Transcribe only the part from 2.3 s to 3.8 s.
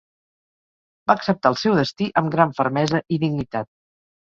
gran fermesa i dignitat.